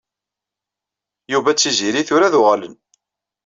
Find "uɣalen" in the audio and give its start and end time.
2.39-2.75